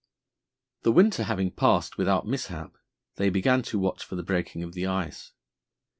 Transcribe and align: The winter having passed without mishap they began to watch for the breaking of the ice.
The 0.81 0.91
winter 0.91 1.25
having 1.25 1.51
passed 1.51 1.99
without 1.99 2.25
mishap 2.27 2.75
they 3.17 3.29
began 3.29 3.61
to 3.61 3.77
watch 3.77 4.03
for 4.03 4.15
the 4.15 4.23
breaking 4.23 4.63
of 4.63 4.73
the 4.73 4.87
ice. 4.87 5.33